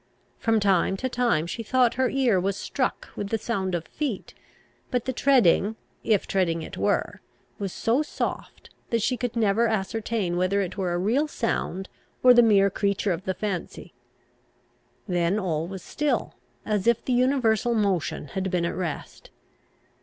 From 0.39 0.59
time 0.59 0.97
to 0.97 1.07
time 1.07 1.45
she 1.45 1.61
thought 1.61 1.93
her 1.93 2.09
ear 2.09 2.39
was 2.39 2.57
struck 2.57 3.09
with 3.15 3.29
the 3.29 3.37
sound 3.37 3.75
of 3.75 3.85
feet; 3.87 4.33
but 4.89 5.05
the 5.05 5.13
treading, 5.13 5.75
if 6.03 6.25
treading 6.25 6.63
it 6.63 6.75
were, 6.75 7.21
was 7.59 7.71
so 7.71 8.01
soft, 8.01 8.71
that 8.89 9.03
she 9.03 9.15
could 9.15 9.35
never 9.35 9.67
ascertain 9.67 10.37
whether 10.37 10.59
it 10.59 10.75
were 10.75 10.93
a 10.95 10.97
real 10.97 11.27
sound, 11.27 11.87
or 12.23 12.33
the 12.33 12.41
mere 12.41 12.71
creature 12.71 13.11
of 13.11 13.25
the 13.25 13.35
fancy. 13.35 13.93
Then 15.07 15.37
all 15.37 15.67
was 15.67 15.83
still, 15.83 16.33
as 16.65 16.87
if 16.87 17.05
the 17.05 17.13
universal 17.13 17.75
motion 17.75 18.29
had 18.29 18.49
been 18.49 18.65
at 18.65 18.73
rest. 18.73 19.29